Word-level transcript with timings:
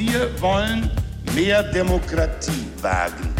Wir 0.00 0.30
wollen 0.40 0.90
mehr 1.34 1.62
Demokratie 1.62 2.64
wagen. 2.80 3.34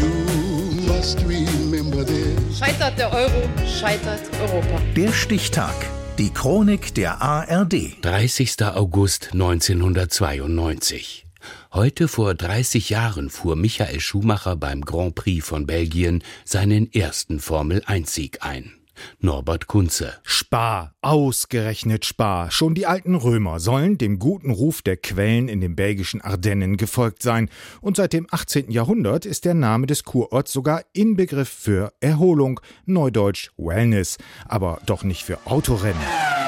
Scheitert 2.55 2.99
der 2.99 3.11
Euro, 3.11 3.49
scheitert 3.67 4.21
Europa. 4.43 4.83
Der 4.95 5.11
Stichtag. 5.11 5.75
Die 6.19 6.29
Chronik 6.29 6.95
der 6.95 7.23
ARD. 7.23 7.97
30. 8.03 8.63
August 8.75 9.31
1992. 9.33 11.25
Heute 11.73 12.09
vor 12.09 12.35
30 12.35 12.91
Jahren 12.91 13.31
fuhr 13.31 13.57
Michael 13.57 14.01
Schumacher 14.01 14.55
beim 14.55 14.83
Grand 14.83 15.15
Prix 15.15 15.43
von 15.43 15.65
Belgien 15.65 16.23
seinen 16.45 16.93
ersten 16.93 17.41
Formel-1-Sieg 17.41 18.41
ein. 18.43 18.75
Norbert 19.21 19.67
Kunze. 19.67 20.15
Spar, 20.23 20.95
ausgerechnet 21.03 22.05
Spar. 22.05 22.51
Schon 22.51 22.75
die 22.75 22.87
alten 22.87 23.15
Römer 23.15 23.61
sollen 23.61 23.99
dem 23.99 24.19
guten 24.19 24.51
Ruf 24.51 24.83
der 24.83 24.97
Quellen 24.97 25.49
in 25.49 25.61
den 25.61 25.77
belgischen 25.77 26.21
Ardennen 26.21 26.77
gefolgt 26.77 27.23
sein. 27.23 27.51
Und 27.81 27.97
seit 27.97 28.13
dem 28.13 28.27
18. 28.31 28.71
Jahrhundert 28.71 29.27
ist 29.27 29.45
der 29.45 29.55
Name 29.55 29.87
des 29.87 30.05
Kurorts 30.05 30.53
sogar 30.53 30.83
Inbegriff 30.93 31.49
für 31.49 31.93
Erholung, 32.01 32.61
neudeutsch 32.87 33.51
Wellness, 33.57 34.19
aber 34.47 34.81
doch 34.87 35.05
nicht 35.05 35.25
für 35.25 35.39
Autorennen. 35.47 36.40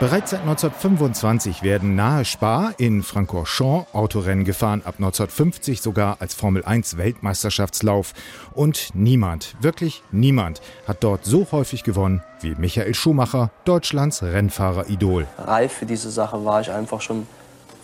Bereits 0.00 0.30
seit 0.30 0.40
1925 0.40 1.62
werden 1.62 1.94
nahe 1.94 2.24
Spa 2.24 2.72
in 2.78 3.02
Francorchamps 3.02 3.92
Autorennen 3.92 4.46
gefahren, 4.46 4.80
ab 4.82 4.94
1950 4.96 5.82
sogar 5.82 6.16
als 6.20 6.32
Formel 6.32 6.64
1 6.64 6.96
Weltmeisterschaftslauf. 6.96 8.14
Und 8.54 8.92
niemand, 8.94 9.56
wirklich 9.60 10.02
niemand, 10.10 10.62
hat 10.88 11.04
dort 11.04 11.26
so 11.26 11.46
häufig 11.52 11.84
gewonnen 11.84 12.22
wie 12.40 12.54
Michael 12.54 12.94
Schumacher, 12.94 13.50
Deutschlands 13.66 14.22
Rennfahrer-Idol. 14.22 15.26
Reif 15.36 15.74
für 15.74 15.86
diese 15.86 16.10
Sache 16.10 16.46
war 16.46 16.62
ich 16.62 16.70
einfach 16.70 17.02
schon 17.02 17.26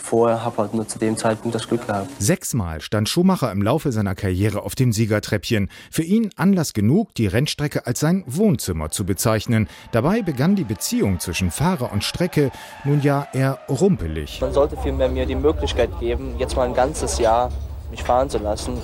vorher, 0.06 0.44
habe 0.44 0.58
halt 0.58 0.74
nur 0.74 0.88
zu 0.88 0.98
dem 0.98 1.16
Zeitpunkt 1.16 1.54
das 1.54 1.68
Glück 1.68 1.86
gehabt. 1.86 2.10
Sechsmal 2.18 2.80
stand 2.80 3.08
Schumacher 3.08 3.52
im 3.52 3.62
Laufe 3.62 3.92
seiner 3.92 4.14
Karriere 4.14 4.62
auf 4.62 4.74
dem 4.74 4.92
Siegertreppchen. 4.92 5.68
Für 5.90 6.02
ihn 6.02 6.30
Anlass 6.36 6.72
genug, 6.72 7.14
die 7.14 7.26
Rennstrecke 7.26 7.86
als 7.86 8.00
sein 8.00 8.24
Wohnzimmer 8.26 8.90
zu 8.90 9.04
bezeichnen. 9.04 9.68
Dabei 9.92 10.22
begann 10.22 10.56
die 10.56 10.64
Beziehung 10.64 11.20
zwischen 11.20 11.50
Fahrer 11.50 11.92
und 11.92 12.04
Strecke 12.04 12.50
nun 12.84 13.02
ja 13.02 13.28
eher 13.32 13.58
rumpelig. 13.68 14.40
Man 14.40 14.52
sollte 14.52 14.76
vielmehr 14.76 15.08
mir 15.08 15.26
die 15.26 15.34
Möglichkeit 15.34 15.90
geben, 16.00 16.34
jetzt 16.38 16.56
mal 16.56 16.66
ein 16.66 16.74
ganzes 16.74 17.18
Jahr 17.18 17.50
mich 17.90 18.02
fahren 18.02 18.30
zu 18.30 18.38
lassen 18.38 18.78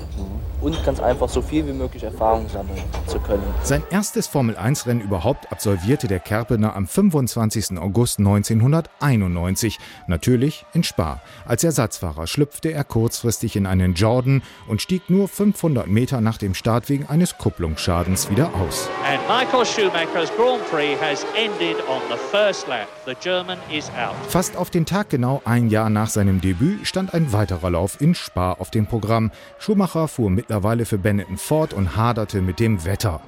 und 0.63 0.83
ganz 0.85 1.01
einfach 1.01 1.29
so 1.29 1.43
viel 1.43 1.67
wie 1.67 1.73
möglich 1.73 2.05
Erfahrung 2.05 2.49
sammeln 2.49 2.79
zu 3.07 3.19
können. 3.19 3.43
Sein 3.63 3.83
erstes 3.91 4.27
Formel-1-Rennen 4.29 5.03
überhaupt 5.03 5.51
absolvierte 5.51 6.07
der 6.07 6.21
Kerpener 6.21 6.77
am 6.77 6.87
25. 6.87 7.79
August 7.79 8.19
1991, 8.19 9.79
natürlich 10.07 10.65
in 10.73 10.85
Spa. 10.85 11.21
Als 11.47 11.65
Ersatzfahrer 11.65 12.27
schlüpfte 12.27 12.73
er 12.73 12.85
kurzfristig 12.85 13.57
in 13.57 13.67
einen 13.67 13.95
Jordan 13.95 14.43
und 14.69 14.81
stieg 14.81 15.11
nur 15.11 15.29
500 15.29 15.89
Meter 15.89 16.21
nach 16.21 16.39
dem 16.39 16.55
Start 16.55 16.89
wegen 16.89 17.07
eines 17.07 17.37
Kupplungsschadens 17.39 18.31
wieder 18.31 18.55
aus. 18.55 18.89
And 19.05 19.21
Michael 19.29 19.67
Schumacher's 19.67 20.31
Grand 20.37 20.65
Prix 20.71 21.01
has 21.01 21.27
ended 21.37 21.77
on 21.89 22.01
the 22.09 22.17
first 22.31 22.69
lap. 22.69 22.89
The 23.07 23.15
German 23.21 23.59
is 23.71 23.91
out. 23.91 24.15
Fast 24.29 24.57
auf 24.57 24.71
den 24.71 24.87
Tag 24.87 25.11
genau 25.11 25.43
ein 25.45 25.69
Jahr 25.69 25.91
nach 25.91 26.09
seinem 26.09 26.41
Debüt 26.41 26.87
stand 26.87 27.15
ein 27.15 27.33
weiterer 27.33 27.71
Lauf 27.71 28.01
in 28.01 28.15
Spa 28.15 28.53
auf 28.53 28.71
dem 28.71 28.87
Programm. 28.87 29.31
Schumacher 29.59 30.09
fuhr 30.09 30.31
mittlerweile 30.53 30.85
für 30.85 30.99
Benetton 30.99 31.39
fort 31.39 31.73
und 31.73 31.97
haderte 31.97 32.43
mit 32.43 32.61
dem 32.61 32.85
Wetter. 32.85 33.23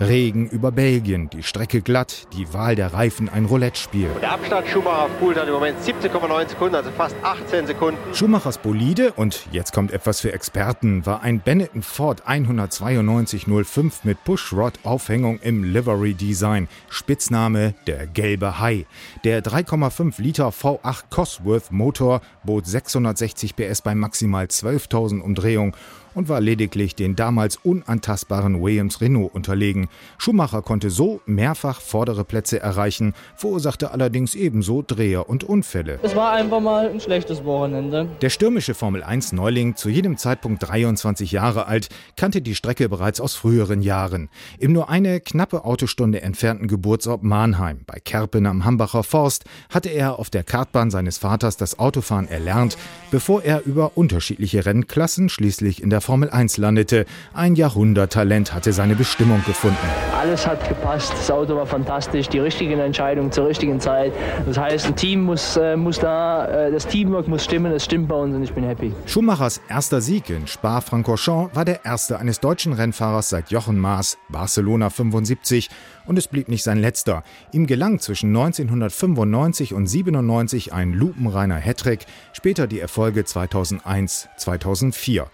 Regen 0.00 0.48
über 0.48 0.70
Belgien, 0.70 1.28
die 1.28 1.42
Strecke 1.42 1.80
glatt, 1.80 2.28
die 2.32 2.52
Wahl 2.54 2.76
der 2.76 2.94
Reifen 2.94 3.28
ein 3.28 3.46
Roulette-Spiel. 3.46 4.08
Der 4.22 4.30
Abstand 4.30 4.68
Schumacher 4.68 5.08
Pool 5.18 5.34
hat 5.34 5.48
im 5.48 5.54
Moment 5.54 5.76
17,9 5.80 6.50
Sekunden, 6.50 6.76
also 6.76 6.92
fast 6.92 7.16
18 7.24 7.66
Sekunden. 7.66 7.98
Schumachers 8.14 8.58
Bolide, 8.58 9.12
und 9.14 9.48
jetzt 9.50 9.72
kommt 9.72 9.90
etwas 9.90 10.20
für 10.20 10.32
Experten, 10.32 11.04
war 11.04 11.22
ein 11.22 11.40
Benetton 11.40 11.82
Ford 11.82 12.22
19205 12.28 14.04
mit 14.04 14.22
Pushrod-Aufhängung 14.22 15.40
im 15.40 15.64
Livery-Design. 15.64 16.68
Spitzname 16.88 17.74
der 17.88 18.06
gelbe 18.06 18.60
Hai. 18.60 18.86
Der 19.24 19.42
3,5 19.42 20.22
Liter 20.22 20.50
V8 20.50 21.06
Cosworth 21.10 21.72
Motor 21.72 22.20
bot 22.44 22.66
660 22.66 23.56
PS 23.56 23.82
bei 23.82 23.96
maximal 23.96 24.44
12.000 24.44 25.20
Umdrehungen 25.20 25.74
und 26.18 26.28
war 26.28 26.40
lediglich 26.40 26.96
den 26.96 27.14
damals 27.14 27.56
unantastbaren 27.62 28.60
Williams 28.60 29.00
Renault 29.00 29.32
unterlegen. 29.32 29.88
Schumacher 30.18 30.62
konnte 30.62 30.90
so 30.90 31.20
mehrfach 31.26 31.80
vordere 31.80 32.24
Plätze 32.24 32.58
erreichen, 32.58 33.14
verursachte 33.36 33.92
allerdings 33.92 34.34
ebenso 34.34 34.82
Dreher 34.82 35.28
und 35.28 35.44
Unfälle. 35.44 36.00
Es 36.02 36.16
war 36.16 36.32
einfach 36.32 36.60
mal 36.60 36.88
ein 36.88 37.00
schlechtes 37.00 37.44
Wochenende. 37.44 38.08
Der 38.20 38.30
stürmische 38.30 38.74
Formel-1-Neuling, 38.74 39.76
zu 39.76 39.88
jedem 39.88 40.16
Zeitpunkt 40.16 40.68
23 40.68 41.30
Jahre 41.30 41.66
alt, 41.66 41.88
kannte 42.16 42.42
die 42.42 42.56
Strecke 42.56 42.88
bereits 42.88 43.20
aus 43.20 43.36
früheren 43.36 43.80
Jahren. 43.80 44.28
Im 44.58 44.72
nur 44.72 44.90
eine 44.90 45.20
knappe 45.20 45.64
Autostunde 45.64 46.20
entfernten 46.22 46.66
Geburtsort 46.66 47.22
Mannheim 47.22 47.82
bei 47.86 48.00
Kerpen 48.00 48.46
am 48.46 48.64
Hambacher 48.64 49.04
Forst 49.04 49.44
hatte 49.70 49.90
er 49.90 50.18
auf 50.18 50.30
der 50.30 50.42
Kartbahn 50.42 50.90
seines 50.90 51.18
Vaters 51.18 51.56
das 51.56 51.78
Autofahren 51.78 52.26
erlernt, 52.26 52.76
bevor 53.12 53.44
er 53.44 53.64
über 53.64 53.92
unterschiedliche 53.96 54.66
Rennklassen 54.66 55.28
schließlich 55.28 55.80
in 55.80 55.90
der 55.90 56.07
Formel 56.08 56.30
1 56.30 56.56
landete. 56.56 57.04
Ein 57.34 57.54
Jahrhunderttalent 57.54 58.54
hatte 58.54 58.72
seine 58.72 58.94
Bestimmung 58.94 59.44
gefunden. 59.44 59.76
Alles 60.18 60.46
hat 60.46 60.66
gepasst, 60.66 61.12
das 61.12 61.30
Auto 61.30 61.54
war 61.54 61.66
fantastisch, 61.66 62.30
die 62.30 62.38
richtigen 62.38 62.78
Entscheidungen 62.78 63.30
zur 63.30 63.46
richtigen 63.46 63.78
Zeit. 63.78 64.14
Das 64.46 64.56
heißt, 64.56 64.86
ein 64.86 64.96
Team 64.96 65.24
muss, 65.24 65.58
äh, 65.58 65.76
muss 65.76 65.98
da, 65.98 66.46
äh, 66.46 66.72
das 66.72 66.86
Teamwork 66.86 67.28
muss 67.28 67.44
stimmen, 67.44 67.72
es 67.72 67.84
stimmt 67.84 68.08
bei 68.08 68.14
uns 68.14 68.34
und 68.34 68.42
ich 68.42 68.54
bin 68.54 68.64
happy. 68.64 68.94
Schumachers 69.04 69.60
erster 69.68 70.00
Sieg 70.00 70.30
in 70.30 70.46
Spa-Francorchamps 70.46 71.54
war 71.54 71.66
der 71.66 71.84
erste 71.84 72.18
eines 72.18 72.40
deutschen 72.40 72.72
Rennfahrers 72.72 73.28
seit 73.28 73.50
Jochen 73.50 73.78
Maas, 73.78 74.16
Barcelona 74.30 74.88
75, 74.88 75.68
und 76.06 76.16
es 76.16 76.26
blieb 76.26 76.48
nicht 76.48 76.64
sein 76.64 76.78
letzter. 76.78 77.22
Ihm 77.52 77.66
gelang 77.66 77.98
zwischen 78.00 78.30
1995 78.30 79.74
und 79.74 79.86
97 79.86 80.72
ein 80.72 80.94
lupenreiner 80.94 81.56
Hattrick, 81.56 82.06
später 82.32 82.66
die 82.66 82.80
Erfolge 82.80 83.26
2001, 83.26 84.30
2004. 84.38 85.26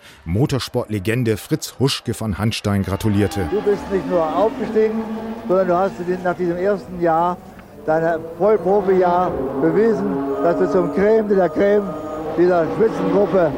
Motorsportlegende 0.55 1.37
Fritz 1.37 1.75
Huschke 1.81 2.15
von 2.15 2.39
Handstein 2.39 2.85
gratulierte. 2.85 3.49
Du 3.51 3.61
bist 3.61 3.91
nicht 3.91 4.09
nur 4.09 4.23
aufgestiegen, 4.23 5.03
sondern 5.49 5.67
du 5.67 5.77
hast 5.77 5.95
nach 6.23 6.37
diesem 6.37 6.57
ersten 6.57 7.01
Jahr, 7.03 7.37
dein 7.87 8.21
Vollprofi-Jahr, 8.39 9.33
bewiesen, 9.61 10.15
dass 10.45 10.57
du 10.57 10.71
zum 10.71 10.95
Creme 10.95 11.27
de 11.27 11.39
la 11.39 11.49
Creme 11.49 11.93
dieser 12.39 12.67
Spitzengruppe 12.77 13.51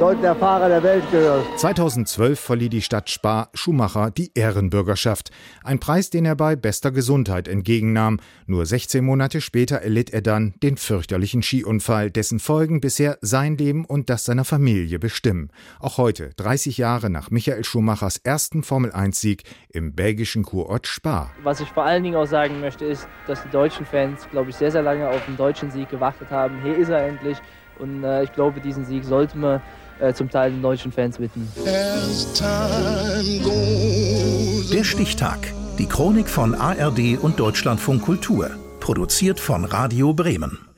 der 0.00 0.34
Fahrer 0.34 0.70
der 0.70 0.82
Welt 0.82 1.04
gehört. 1.10 1.44
2012 1.60 2.40
verlieh 2.40 2.70
die 2.70 2.80
Stadt 2.80 3.10
Spa 3.10 3.50
Schumacher 3.52 4.10
die 4.10 4.30
Ehrenbürgerschaft. 4.34 5.30
Ein 5.62 5.78
Preis, 5.78 6.08
den 6.08 6.24
er 6.24 6.36
bei 6.36 6.56
bester 6.56 6.90
Gesundheit 6.90 7.46
entgegennahm. 7.46 8.18
Nur 8.46 8.64
16 8.64 9.04
Monate 9.04 9.42
später 9.42 9.76
erlitt 9.76 10.10
er 10.10 10.22
dann 10.22 10.54
den 10.62 10.78
fürchterlichen 10.78 11.42
Skiunfall, 11.42 12.10
dessen 12.10 12.38
Folgen 12.38 12.80
bisher 12.80 13.18
sein 13.20 13.58
Leben 13.58 13.84
und 13.84 14.08
das 14.08 14.24
seiner 14.24 14.46
Familie 14.46 14.98
bestimmen. 14.98 15.50
Auch 15.80 15.98
heute, 15.98 16.30
30 16.34 16.78
Jahre 16.78 17.10
nach 17.10 17.30
Michael 17.30 17.62
Schumachers 17.62 18.16
ersten 18.16 18.62
Formel-1-Sieg 18.62 19.42
im 19.68 19.94
belgischen 19.94 20.44
Kurort 20.44 20.86
Spa. 20.86 21.30
Was 21.42 21.60
ich 21.60 21.68
vor 21.68 21.84
allen 21.84 22.02
Dingen 22.02 22.16
auch 22.16 22.26
sagen 22.26 22.60
möchte, 22.60 22.86
ist, 22.86 23.06
dass 23.26 23.42
die 23.42 23.50
deutschen 23.50 23.84
Fans, 23.84 24.26
glaube 24.30 24.48
ich, 24.48 24.56
sehr, 24.56 24.72
sehr 24.72 24.82
lange 24.82 25.10
auf 25.10 25.22
den 25.26 25.36
deutschen 25.36 25.70
Sieg 25.70 25.90
gewartet 25.90 26.30
haben. 26.30 26.62
Hier 26.62 26.78
ist 26.78 26.88
er 26.88 27.06
endlich. 27.06 27.36
Und 27.78 28.04
äh, 28.04 28.24
ich 28.24 28.32
glaube, 28.32 28.60
diesen 28.60 28.84
Sieg 28.84 29.04
sollte 29.04 29.36
man 29.38 29.60
äh, 30.00 30.14
zum 30.14 30.30
Teil 30.30 30.52
den 30.52 30.62
deutschen 30.62 30.92
Fans 30.92 31.18
widmen. 31.18 31.48
Der 34.72 34.84
Stichtag. 34.84 35.38
Die 35.78 35.86
Chronik 35.86 36.28
von 36.28 36.54
ARD 36.54 37.18
und 37.20 37.40
Deutschlandfunk 37.40 38.02
Kultur. 38.02 38.50
Produziert 38.80 39.40
von 39.40 39.64
Radio 39.64 40.12
Bremen. 40.14 40.69